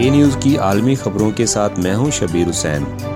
کے 0.00 0.10
نیوز 0.10 0.36
کی 0.40 0.58
عالمی 0.58 0.94
خبروں 0.94 1.30
کے 1.30 1.46
ساتھ 1.46 1.80
میں 1.80 1.94
ہوں 1.94 2.10
شبیر 2.10 2.50
حسین۔ 2.50 3.09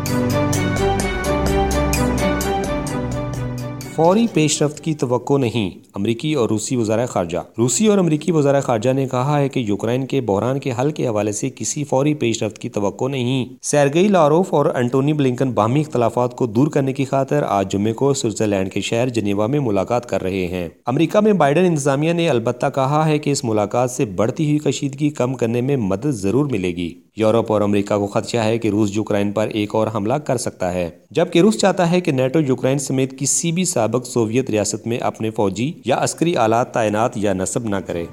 فوری 3.96 4.26
پیش 4.32 4.62
رفت 4.62 4.80
کی 4.80 4.94
توقع 4.94 5.38
نہیں۔ 5.38 5.70
امریکی 5.94 6.34
اور 6.34 6.48
روسی 6.48 6.76
وزارہ 6.76 7.06
خارجہ۔ 7.06 7.38
روسی 7.58 7.86
اور 7.86 7.98
امریکی 7.98 8.32
وزارہ 8.32 8.60
خارجہ 8.60 8.90
نے 8.90 9.06
کہا 9.08 9.40
ہے 9.40 9.48
کہ 9.48 9.60
یوکرائن 9.60 10.06
کے 10.06 10.20
بحران 10.20 10.58
کے 10.58 10.72
حل 10.80 10.90
کے 10.90 11.06
حوالے 11.06 11.32
سے 11.32 11.50
کسی 11.56 11.84
فوری 11.84 12.14
پیش 12.14 12.42
رفت 12.42 12.58
کی 12.58 12.68
توقع 12.68 13.04
نہیں۔ 13.04 13.46
سیرگئی 13.62 14.08
لاروف 14.08 14.54
اور 14.54 14.66
انٹونی 14.66 15.12
بلنکن 15.12 15.50
باہمی 15.50 15.80
اختلافات 15.80 16.36
کو 16.36 16.46
دور 16.46 16.66
کرنے 16.66 16.92
کی 16.92 17.04
خاطر 17.04 17.42
آج 17.42 17.72
جمعے 17.72 17.92
کو 17.92 18.14
سوئٹزرلینڈ 18.14 18.72
کے 18.72 18.80
شہر 18.80 19.08
جنیوا 19.08 19.46
میں 19.46 19.60
ملاقات 19.60 20.06
کر 20.06 20.22
رہے 20.22 20.46
ہیں۔ 20.46 20.68
امریکہ 20.86 21.20
میں 21.20 21.32
بائیڈن 21.32 21.64
انتظامیہ 21.64 22.12
نے 22.12 22.28
البتہ 22.28 22.66
کہا 22.74 23.08
ہے 23.08 23.18
کہ 23.18 23.30
اس 23.30 23.44
ملاقات 23.44 23.90
سے 23.90 24.04
بڑھتی 24.04 24.46
ہوئی 24.46 24.58
کشیدگی 24.58 25.10
کم 25.10 25.34
کرنے 25.34 25.60
میں 25.60 25.76
مدد 25.76 26.10
ضرور 26.10 26.46
ملے 26.46 26.68
گی۔ 26.68 26.94
یورپ 27.16 27.52
اور 27.52 27.60
امریکہ 27.60 27.98
کو 27.98 28.06
خدشہ 28.06 28.36
ہے 28.36 28.58
کہ 28.58 28.68
روس 28.68 28.96
یوکرائن 28.96 29.32
پر 29.32 29.48
ایک 29.48 29.74
اور 29.74 29.86
حملہ 29.94 30.14
کر 30.14 30.36
سکتا 30.36 30.74
ہے۔ 30.74 30.90
جبکہ 31.10 31.38
روس 31.38 31.58
چاہتا 31.58 31.90
ہے 31.90 32.00
کہ 32.00 32.12
نیٹو 32.12 32.40
یوکرائن 32.40 32.78
سمیت 32.78 33.18
کسی 33.18 33.52
بھی 33.52 33.64
سابق 33.64 34.06
سوویت 34.06 34.50
ریاست 34.50 34.86
میں 34.86 34.98
اپنے 34.98 35.30
فوجی 35.30 35.72
یا 35.84 35.96
عسکری 36.00 36.36
آلات، 36.36 36.74
تعینات 36.74 37.16
یا 37.16 37.32
نصب 37.32 37.64
نہ 37.64 37.76
کرے۔ 37.76 38.04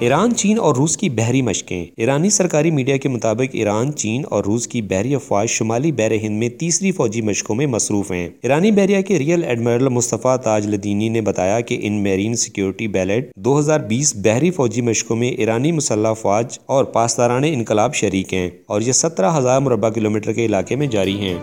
ایران، 0.00 0.34
چین 0.34 0.58
اور 0.58 0.74
روس 0.76 0.96
کی 0.96 1.08
بحری 1.08 1.42
مشقیں۔ 1.42 1.84
ایرانی 1.96 2.30
سرکاری 2.30 2.70
میڈیا 2.70 2.96
کے 2.96 3.08
مطابق 3.08 3.46
ایران، 3.52 3.92
چین 3.92 4.22
اور 4.30 4.44
روس 4.44 4.68
کی 4.68 4.82
بحری 4.82 5.14
افواج 5.14 5.48
شمالی 5.48 5.92
بحر 5.92 6.10
ہند 6.10 6.38
میں 6.38 6.48
تیسری 6.48 6.92
فوجی 6.92 7.20
مشقوں 7.20 7.56
میں 7.56 7.66
مصروف 7.66 8.12
ہیں۔ 8.12 8.28
ایرانی 8.42 8.70
بحریہ 8.70 9.00
کے 9.02 9.18
ریئل 9.18 9.44
ایڈمرل 9.44 9.88
مصطفیٰ 9.88 10.36
تاج 10.36 10.66
لدینی 10.66 11.08
نے 11.08 11.20
بتایا 11.20 11.60
کہ 11.60 11.78
ان 11.82 11.92
میرین 11.92 12.34
سیکیورٹی 12.34 12.88
بیلٹ 12.88 13.30
دو 13.36 13.58
ہزار 13.58 13.80
بیس 13.80 14.16
بحری 14.16 14.50
فوجی 14.50 14.80
مشقوں 14.80 15.16
میں 15.16 15.28
ایرانی 15.28 15.72
مسلح 15.72 16.08
افواج 16.08 16.58
اور 16.66 16.84
پاسداران 16.84 17.44
انقلاب 17.46 17.94
شریک 17.94 18.34
ہیں 18.34 18.50
اور 18.66 18.80
یہ 18.80 18.92
سترہ 18.92 19.38
ہزار 19.38 19.60
مربع 19.60 19.88
کلومیٹر 19.88 20.32
کے 20.32 20.46
علاقے 20.46 20.76
میں 20.76 20.86
جاری 20.86 21.16
ہیں۔ 21.16 21.36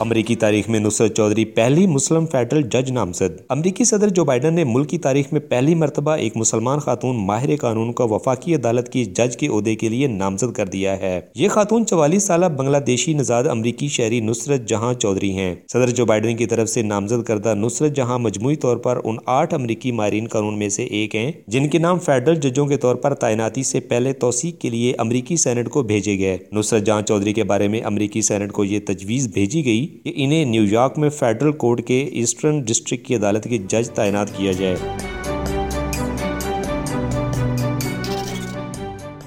امریکی 0.00 0.34
تاریخ 0.36 0.68
میں 0.68 0.80
نصرت 0.80 1.16
چودھری 1.16 1.44
پہلی 1.44 1.86
مسلم 1.86 2.26
فیڈرل 2.26 2.62
جج 2.62 2.90
نامزد۔ 2.90 3.40
امریکی 3.48 3.84
صدر 3.84 4.08
جو 4.08 4.24
بائیڈن 4.24 4.54
نے 4.54 4.64
ملک 4.64 4.88
کی 4.88 4.98
تاریخ 4.98 5.32
میں 5.32 5.40
پہلی 5.40 5.74
مرتبہ 5.74 6.10
ایک 6.10 6.36
مسلمان 6.36 6.78
خاتون 6.78 7.26
ماہر 7.26 7.56
قانون 7.56 7.92
کو 7.92 8.08
وفاقی 8.08 8.54
عدالت 8.54 8.88
کی 8.88 9.04
جج 9.04 9.36
کے 9.36 9.46
عہدے 9.46 9.74
کے 9.74 9.88
لیے 9.88 10.06
نامزد 10.06 10.52
کر 10.52 10.66
دیا 10.66 10.98
ہے۔ 10.98 11.20
یہ 11.34 11.48
خاتون 11.48 11.86
چوالیس 11.86 12.22
سالہ 12.22 12.46
بنگلہ 12.46 12.76
دیشی 12.76 13.14
نژاد 13.14 13.44
امریکی 13.44 13.88
شہری 13.88 14.20
نصرت 14.20 14.68
جہاں 14.68 14.94
چودھری 14.94 15.32
ہیں۔ 15.32 15.54
صدر 15.72 15.90
جو 15.90 16.04
بائیڈن 16.04 16.36
کی 16.36 16.46
طرف 16.46 16.68
سے 16.68 16.82
نامزد 16.82 17.22
کردہ 17.22 17.54
نصرت 17.54 17.96
جہاں 17.96 18.18
مجموعی 18.18 18.56
طور 18.56 18.76
پر 18.76 19.00
ان 19.04 19.16
آٹھ 19.26 19.54
امریکی 19.54 19.92
ماہرین 19.92 20.28
قانون 20.28 20.58
میں 20.58 20.68
سے 20.68 20.84
ایک 20.84 21.16
ہیں، 21.16 21.32
جن 21.46 21.68
کے 21.68 21.78
نام 21.78 21.98
فیڈرل 21.98 22.34
ججوں 22.34 22.66
کے 22.66 22.76
طور 22.76 22.94
پر 22.94 23.14
تعیناتی 23.14 23.62
سے 23.62 23.80
پہلے 23.80 24.12
توثیق 24.12 24.60
کے 24.60 24.70
لیے 24.70 24.92
امریکی 24.98 25.36
سینٹ 25.36 25.68
کو 25.68 25.82
بھیجے 25.82 26.18
گئے۔ 26.18 26.38
نصرت 26.52 26.86
جہاں 26.86 27.02
چودھری 27.02 27.32
کے 27.32 27.44
بارے 27.44 27.68
میں 27.68 27.80
امریکی 27.82 28.22
سینٹ 28.22 28.52
کو 28.52 28.64
یہ 28.64 28.80
تجویز 28.86 29.28
بھیجی 29.34 29.64
گئی 29.64 29.85
کہ 29.86 30.12
انہیں 30.16 30.44
نیو 30.44 30.64
یارک 30.64 30.98
میں 30.98 31.08
فیڈرل 31.08 31.52
کورٹ 31.52 31.86
کے 31.86 32.00
ایسٹرن 32.12 32.60
ڈسٹرکٹ 32.60 33.06
کی 33.06 33.16
عدالت 33.16 33.46
کے 33.50 33.58
جج 33.58 33.90
تعینات 33.90 34.36
کیا 34.36 34.52
جائے۔ 34.52 34.76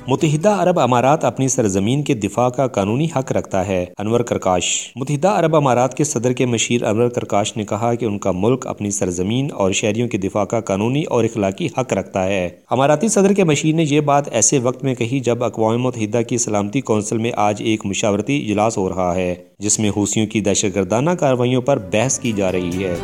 متحدہ 0.09 0.49
عرب 0.49 0.79
امارات 0.79 1.25
اپنی 1.25 1.47
سرزمین 1.47 2.03
کے 2.03 2.13
دفاع 2.13 2.49
کا 2.49 2.67
قانونی 2.67 3.07
حق 3.15 3.31
رکھتا 3.31 3.67
ہے۔ 3.67 3.85
انور 3.97 4.19
کرکاش 4.19 4.91
متحدہ 4.95 5.27
عرب 5.27 5.55
امارات 5.55 5.97
کے 5.97 6.03
صدر 6.03 6.33
کے 6.33 6.45
مشیر 6.45 6.83
انور 6.83 7.09
کرکاش 7.09 7.57
نے 7.57 7.63
کہا 7.63 7.93
کہ 7.93 8.05
ان 8.05 8.19
کا 8.19 8.31
ملک 8.31 8.67
اپنی 8.67 8.91
سرزمین 8.91 9.51
اور 9.51 9.71
شہریوں 9.71 10.07
کے 10.07 10.17
دفاع 10.17 10.43
کا 10.45 10.59
قانونی 10.59 11.03
اور 11.03 11.23
اخلاقی 11.23 11.67
حق 11.77 11.93
رکھتا 11.93 12.25
ہے۔ 12.25 12.49
اماراتی 12.69 13.07
صدر 13.07 13.33
کے 13.33 13.43
مشیر 13.43 13.75
نے 13.75 13.85
یہ 13.89 14.01
بات 14.01 14.29
ایسے 14.31 14.59
وقت 14.59 14.83
میں 14.83 14.95
کہی 14.95 15.19
جب 15.19 15.43
اقوام 15.43 15.81
متحدہ 15.81 16.21
کی 16.21 16.37
سلامتی 16.37 16.81
کونسل 16.81 17.17
میں 17.17 17.31
آج 17.35 17.61
ایک 17.65 17.85
مشاورتی 17.85 18.37
اجلاس 18.37 18.77
ہو 18.77 18.89
رہا 18.89 19.15
ہے، 19.15 19.35
جس 19.59 19.79
میں 19.79 19.89
حوثیوں 19.97 20.27
کی 20.27 20.41
دہشت 20.41 20.75
گردانہ 20.75 21.09
کارروائیوں 21.09 21.61
پر 21.61 21.77
بحث 21.91 22.19
کی 22.19 22.31
جا 22.31 22.51
رہی 22.51 22.83
ہے۔ 22.83 22.95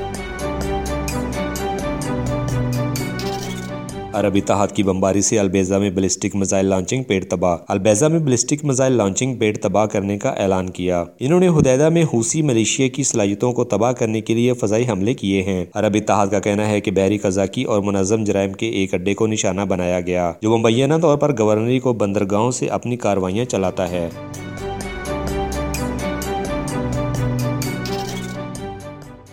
عرب 4.15 4.35
اتحاد 4.35 4.67
کی 4.67 4.83
بمباری 4.83 5.21
سے 5.21 5.39
البیزا 5.39 5.77
میں 5.77 5.89
بلسٹک 5.89 6.35
میزائل 6.35 6.65
لانچنگ 6.65 7.03
پیٹ 7.03 7.29
تباہ۔ 7.29 7.57
البیزا 7.67 8.07
میں 8.07 8.19
بلسٹک 8.19 8.63
میزائل 8.63 8.93
لانچنگ 8.93 9.35
پیٹ 9.35 9.61
تباہ 9.61 9.85
کرنے 9.85 10.17
کا 10.17 10.29
اعلان 10.29 10.69
کیا۔ 10.69 11.03
انہوں 11.19 11.39
نے 11.39 11.47
حدیدہ 11.47 11.89
میں 11.89 12.03
حوثی 12.03 12.41
ملیشیا 12.41 12.87
کی 12.87 13.03
صلاحیتوں 13.03 13.53
کو 13.53 13.63
تباہ 13.63 13.91
کرنے 13.91 14.21
کے 14.21 14.33
لیے 14.33 14.53
فضائی 14.53 14.87
حملے 14.89 15.13
کیے 15.13 15.41
ہیں۔ 15.41 15.65
عرب 15.73 15.91
اتحاد 15.95 16.27
کا 16.27 16.39
کہنا 16.39 16.67
ہے 16.67 16.81
کہ 16.81 16.91
بحری 16.91 17.17
قزاقی 17.17 17.63
اور 17.63 17.81
منظم 17.81 18.23
جرائم 18.23 18.53
کے 18.53 18.69
ایک 18.69 18.93
اڈے 18.93 19.13
کو 19.13 19.27
نشانہ 19.27 19.61
بنایا 19.61 19.99
گیا، 20.01 20.31
جو 20.41 20.57
مبینہ 20.57 20.93
طور 21.01 21.17
پر 21.17 21.33
گورنری 21.39 21.79
کو 21.79 21.93
بندرگاہوں 21.93 22.51
سے 22.51 22.67
اپنی 22.67 22.97
کاروائیاں 22.97 23.45
چلاتا 23.45 23.89
ہے۔ 23.89 24.09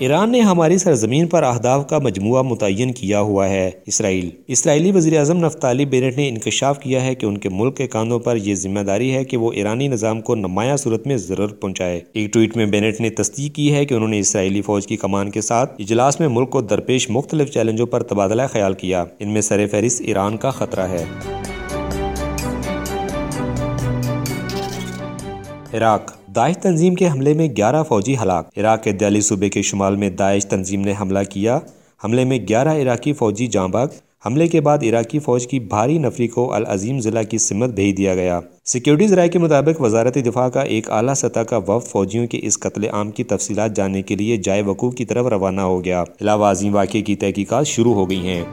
ایران 0.03 0.33
نے 0.33 0.41
ہماری 0.41 0.79
سرزمین 0.79 1.27
پر 1.27 1.43
اہداف 1.43 1.89
کا 1.89 1.99
مجموعہ 1.99 2.43
متعین 2.43 2.93
کیا 2.93 3.21
ہوا 3.21 3.49
ہے۔ 3.49 3.71
اسرائیل۔ 3.87 4.31
اسرائیلی 4.47 4.91
وزیر 4.93 5.19
اعظم 5.19 5.45
نفتالی 5.45 5.85
بینٹ 5.85 6.17
نے 6.17 6.29
انکشاف 6.29 6.81
کیا 6.81 7.05
ہے 7.05 7.15
کہ 7.15 7.27
ان 7.27 7.39
کے 7.39 7.49
ملک 7.49 7.77
کے 7.77 7.87
کاندھوں 7.87 8.19
پر 8.19 8.37
یہ 8.37 8.55
ذمہ 8.55 8.81
داری 8.81 9.15
ہے 9.15 9.25
کہ 9.25 9.37
وہ 9.37 9.53
ایرانی 9.53 9.89
نظام 9.89 10.21
کو 10.21 10.35
نمایاں 10.35 10.77
صورت 10.77 11.07
میں 11.07 11.17
ضرورت 11.17 11.62
پہنچائے۔ 11.62 12.01
ایک 12.12 12.33
ٹویٹ 12.33 12.57
میں 12.57 12.67
بینٹ 12.67 13.01
نے 13.01 13.11
تصدیق 13.11 13.55
کی 13.55 13.75
ہے 13.75 13.85
کہ 13.85 13.95
انہوں 13.95 14.09
نے 14.09 14.19
اسرائیلی 14.19 14.62
فوج 14.62 14.87
کی 14.87 14.97
کمان 14.97 15.31
کے 15.31 15.41
ساتھ 15.41 15.75
اجلاس 15.79 16.21
میں 16.21 16.29
ملک 16.29 16.51
کو 16.51 16.61
درپیش 16.61 17.11
مختلف 17.11 17.51
چیلنجوں 17.51 17.87
پر 17.87 18.03
تبادلہ 18.03 18.43
خیال 18.53 18.73
کیا۔ 18.73 19.05
ان 19.19 19.29
میں 19.29 19.41
سر 19.41 19.67
فہرست 19.71 20.03
ایران 20.07 20.37
کا 20.37 20.51
خطرہ 20.51 20.87
ہے۔ 20.89 21.05
عراق۔ 25.75 26.22
داعش 26.37 26.59
تنظیم 26.59 26.94
کے 26.94 27.09
حملے 27.09 27.34
میں 27.34 27.48
گیارہ 27.56 27.82
فوجی 27.82 28.16
ہلاک۔ 28.22 28.59
عراق 28.59 28.82
کے 28.82 28.93
دہلی 28.93 29.20
صوبے 29.20 29.48
کے 29.48 29.62
شمال 29.62 29.97
میں 29.97 30.10
داعش 30.10 30.47
تنظیم 30.47 30.81
نے 30.81 30.94
حملہ 31.00 31.19
کیا۔ 31.31 31.59
حملے 32.04 32.25
میں 32.25 32.38
گیارہ 32.48 32.82
عراقی 32.82 33.12
فوجی 33.12 33.47
جاں 33.47 33.69
باغ۔ 33.69 33.87
حملے 34.26 34.47
کے 34.47 34.60
بعد 34.60 34.78
عراقی 34.82 35.19
فوج 35.19 35.47
کی 35.47 35.60
بھاری 35.60 35.98
نفری 35.98 36.28
کو 36.28 36.54
العظیم 36.54 37.00
ضلع 37.00 37.22
کی 37.22 37.38
سمت 37.38 37.70
بھیج 37.70 37.97
دیا 37.97 38.15
گیا۔ 38.15 38.41
سیکیورٹی 38.65 39.06
ذرائع 39.06 39.31
کے 39.31 39.38
مطابق 39.38 39.81
وزارت 39.81 40.15
دفاع 40.26 40.48
کا 40.48 40.60
ایک 40.60 40.91
اعلیٰ 40.91 41.15
سطح 41.15 41.41
کا 41.41 41.56
وفد 41.56 41.88
فوجیوں 41.88 42.26
کے 42.26 42.41
اس 42.43 42.59
قتل 42.59 42.84
عام 42.84 43.10
کی 43.10 43.25
تفصیلات 43.25 43.76
جاننے 43.76 44.03
کے 44.03 44.16
لیے 44.16 44.37
جائے 44.37 44.62
وقوع 44.62 44.91
کی 44.91 45.04
طرف 45.04 45.26
روانہ 45.26 45.60
ہو 45.60 45.84
گیا۔ 45.84 46.03
علاوہ 46.03 46.47
عظیم 46.47 46.75
واقعے 46.75 47.03
کی 47.03 47.16
تحقیقات 47.16 47.66
شروع 47.66 47.94
ہو 47.94 48.10
گئی 48.10 48.26
ہیں۔ 48.26 48.44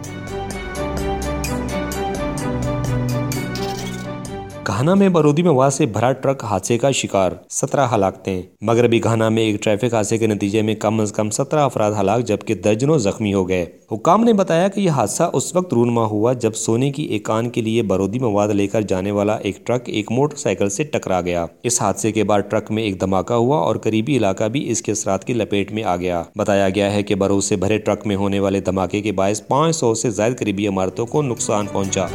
گھانا 4.70 4.94
میں 4.94 5.08
بارودی 5.10 5.44
مواد 5.44 5.72
سے 5.72 5.86
بھرا 5.86 6.12
ٹرک 6.12 6.44
حادثے 6.44 6.78
کا 6.78 6.90
شکار، 6.92 7.32
سترہ 7.50 7.88
ہلاکتیں 7.96 8.42
مغربی 8.62 9.04
گھانا 9.04 9.30
میں 9.30 9.44
ایک 9.44 9.64
ٹریفک 9.64 9.94
حادثے 9.94 10.18
کے 10.18 10.28
نتیجے 10.28 10.62
میں 10.62 10.76
کم 10.76 11.00
از 11.00 11.12
کم 11.12 11.30
سترہ 11.30 11.60
افراد 11.60 11.92
ہلاک، 12.00 12.26
جبکہ 12.26 12.56
درجنوں 12.56 12.98
زخمی 12.98 13.34
ہو 13.34 13.48
گئے۔ 13.50 13.66
حکام 13.92 14.24
نے 14.24 14.34
بتایا 14.34 14.68
کہ 14.68 14.80
یہ 14.80 14.90
حادثہ 14.90 15.30
اس 15.34 15.56
وقت 15.56 15.74
رونما 15.74 16.04
ہوا 16.06 16.34
جب 16.34 16.56
سونے 16.56 16.92
کی 16.92 17.04
ایک 17.04 17.24
کان 17.24 17.50
کے 17.50 17.62
لیے 17.62 17.84
بارودی 17.84 18.20
مواد 18.20 18.48
لے 18.48 18.68
کر 18.68 18.82
جانے 18.82 19.12
والا 19.12 19.36
ایک 19.36 19.66
ٹرک 19.68 19.84
ایک 19.86 20.12
موٹر 20.12 20.36
سائیکل 20.36 20.70
سے 20.70 20.84
ٹکرا 20.84 21.22
گیا۔ 21.22 21.46
اس 21.64 21.82
حادثے 21.82 22.12
کے 22.12 22.24
بعد 22.24 22.42
ٹرک 22.50 22.72
میں 22.72 22.84
ایک 22.84 23.02
دھماکہ 23.02 23.34
ہوا 23.34 23.58
اور 23.58 23.76
قریبی 23.76 24.18
علاقہ 24.18 24.44
بھی 24.44 24.70
اس 24.72 24.82
کے 24.82 24.92
اثرات 24.92 25.26
کی 25.26 25.34
لپیٹ 25.34 25.72
میں 25.72 25.84
آ 25.84 25.96
گیا۔ 25.96 26.24
بتایا 26.36 26.70
گیا 26.70 26.94
ہے 26.94 27.04
کہ 27.04 27.16
بروز 27.16 27.46
سے 27.46 27.56
بھرے 27.56 27.78
ٹرک 27.78 28.08
میں 28.08 28.16
ہونے 28.16 28.40
والے 28.40 28.60
دھماکے 28.60 29.02
کے 29.02 29.12
باعث 29.12 29.42
پانچ 29.48 29.76
سو 29.76 29.94
سے 29.94 30.10
زائد 30.10 30.38
قریبی 30.40 30.68
عمارتوں 30.68 31.06
کو 31.06 31.22
نقصان 31.22 31.66
پہنچا۔ 31.72 32.08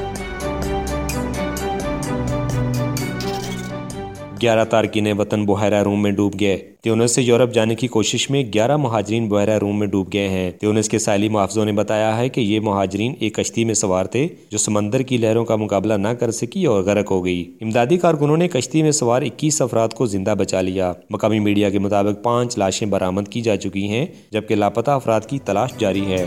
گیارہ 4.44 4.64
تارکین 4.64 5.06
وطن 5.18 5.44
بحیرہ 5.44 5.82
روم 5.82 6.02
میں 6.02 6.10
ڈوب 6.10 6.40
گئے۔ 6.40 6.56
تیونس 6.82 7.14
سے 7.14 7.22
یورپ 7.22 7.54
جانے 7.54 7.74
کی 7.74 7.86
کوشش 7.86 8.30
میں 8.30 8.44
گیارہ 8.54 8.76
مہاجرین 8.76 9.28
بحیرہ 9.28 9.58
روم 9.58 9.78
میں 9.78 9.86
ڈوب 9.86 10.12
گئے 10.12 10.28
ہیں۔ 10.28 10.50
تیونس 10.50 10.88
کے 10.88 10.98
سائلی 10.98 11.28
محافظوں 11.28 11.64
نے 11.64 11.72
بتایا 11.72 12.18
ہے 12.18 12.28
کہ 12.28 12.40
یہ 12.40 12.60
مہاجرین 12.60 13.14
ایک 13.20 13.34
کشتی 13.34 13.64
میں 13.64 13.74
سوار 13.74 14.04
تھے 14.04 14.28
جو 14.50 14.58
سمندر 14.58 15.02
کی 15.02 15.16
لہروں 15.16 15.44
کا 15.44 15.56
مقابلہ 15.56 15.94
نہ 15.94 16.08
کر 16.08 16.30
سکی 16.30 16.64
اور 16.64 16.82
غرق 16.82 17.10
ہو 17.10 17.24
گئی۔ 17.24 17.52
امدادی 17.60 17.96
کارکنوں 17.96 18.36
نے 18.36 18.48
کشتی 18.48 18.82
میں 18.82 18.90
سوار 18.90 19.22
اکیس 19.22 19.62
افراد 19.62 19.88
کو 19.88 20.06
زندہ 20.06 20.34
بچا 20.38 20.60
لیا۔ 20.60 20.92
مقامی 21.10 21.38
میڈیا 21.38 21.70
کے 21.70 21.78
مطابق 21.78 22.24
پانچ 22.24 22.58
لاشیں 22.58 22.86
برآمد 22.86 23.28
کی 23.28 23.40
جا 23.40 23.56
چکی 23.56 23.88
ہیں، 23.88 24.06
جبکہ 24.30 24.54
لاپتہ 24.54 24.90
افراد 24.90 25.20
کی 25.20 25.38
تلاش 25.38 25.70
جاری 25.78 26.04
ہے۔ 26.06 26.26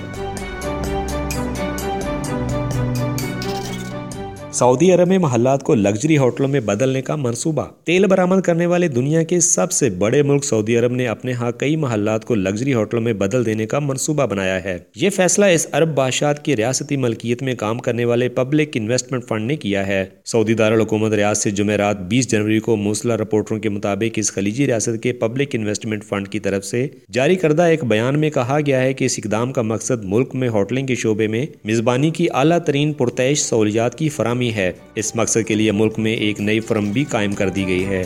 سعودی 4.58 4.92
عرب 4.92 5.08
میں 5.08 5.18
محلات 5.18 5.64
کو 5.64 5.76
لگژری 5.76 6.18
ہوٹلوں 6.18 6.50
میں 6.50 6.60
بدلنے 6.60 7.02
کا 7.02 7.16
منصوبہ۔ 7.16 7.64
تیل 7.84 8.06
برآمد 8.06 8.42
کرنے 8.42 8.66
والے 8.66 8.88
دنیا 8.88 9.24
کے 9.24 9.40
سب 9.40 9.72
سے 9.72 9.90
بڑے 9.90 10.24
ملک 10.24 10.44
سعودی 10.44 10.78
عرب 10.78 10.92
نے 10.92 11.08
اپنے 11.08 11.32
ہاں 11.32 11.52
کئی 11.52 11.76
محلات 11.76 12.26
کو 12.26 12.36
لگژری 12.36 12.74
ہوٹلوں 12.74 13.02
میں 13.02 13.14
بدل 13.14 13.46
دینے 13.46 13.66
کا 13.66 13.80
منصوبہ 13.80 14.26
بنایا 14.26 14.64
ہے۔ 14.64 14.78
یہ 14.96 15.10
فیصلہ 15.10 15.46
اس 15.46 15.68
عرب 15.72 15.96
بادشاہت 15.96 16.46
کی 16.46 16.56
ریاستی 16.56 16.98
ملکیت 16.98 17.44
میں 17.44 17.56
کام 17.56 17.80
کرنے 17.80 18.06
والے 18.06 18.30
پبلک 18.30 18.70
انویسٹمنٹ 18.74 19.28
فنڈ 19.28 19.46
نے 19.46 19.56
کیا 19.56 19.88
ہے۔ 19.88 20.06
سعودی 20.26 20.54
دارالحکومت 20.54 21.14
ریاض 21.14 21.38
سے 21.38 21.52
جمعرات 21.52 22.02
بیس 22.02 22.32
جنوری 22.32 22.60
کو 22.60 22.76
موسلہ 22.76 23.14
رپورٹروں 23.14 23.60
کے 23.60 23.70
مطابق 23.70 24.14
اس 24.16 24.34
خلیجی 24.34 24.68
ریاست 24.68 25.04
کے 25.04 25.14
پبلک 25.14 25.48
انویسٹمنٹ 25.54 26.04
فنڈ 26.04 26.28
کی 26.28 26.40
طرف 26.40 26.66
سے 26.66 26.88
جاری 27.12 27.36
کردہ 27.36 27.62
ایک 27.62 27.84
بیان 27.84 28.20
میں 28.20 28.30
کہا 28.30 28.58
گیا 28.66 28.82
ہے 28.82 28.94
کہ 28.94 29.06
اس 29.06 29.20
اقدام 29.26 29.54
کا 29.54 29.62
مقصد 29.62 30.04
ملک 30.04 30.36
میں 30.36 30.50
ہوٹلنگ 30.50 30.88
کے 30.88 30.96
شعبے 30.96 31.28
میں 31.28 31.46
میزبانی 31.64 32.10
کی 32.10 32.28
اعلیٰ 32.34 32.60
ترین 32.60 32.94
پرتعش 32.94 33.40
سہولیات 33.40 33.98
کی 33.98 34.10
فراہمی 34.10 34.47
ہے۔ 34.56 34.72
اس 34.96 35.16
مقصد 35.16 35.48
کے 35.48 35.56
لیے 35.56 35.72
ملک 35.72 36.00
میں 36.00 36.14
ایک 36.14 36.40
نئی 36.40 36.60
فرم 36.60 36.92
بھی 36.92 37.04
قائم 37.04 37.34
کر 37.34 37.50
دی 37.50 37.68
گئی 37.68 37.86
ہے۔ 37.86 38.04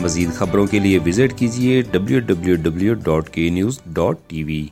مزید 0.00 0.32
خبروں 0.32 0.66
کے 0.66 0.78
لیے 0.78 0.98
وزٹ 1.06 1.38
کیجیے 1.38 1.82
W 1.90 2.20
W 2.20 2.56
W 2.56 2.94
dot 2.94 3.28
K 3.28 3.50
news 3.50 3.80
dot 3.86 4.16
T 4.26 4.44
V 4.44 4.66